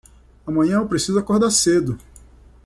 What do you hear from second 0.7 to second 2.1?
eu preciso acordar cedo.